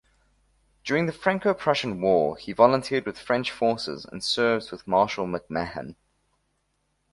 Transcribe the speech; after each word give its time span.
During 0.83 1.05
the 1.05 1.13
Franco-Prussian 1.13 2.01
War 2.01 2.35
he 2.35 2.53
volunteered 2.53 3.05
with 3.05 3.19
French 3.19 3.51
forces 3.51 4.03
and 4.03 4.23
served 4.23 4.71
with 4.71 4.87
Marshal 4.87 5.27
MacMahon. 5.27 5.93